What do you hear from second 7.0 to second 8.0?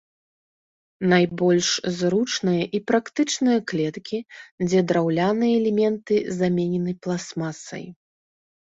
пластмасай.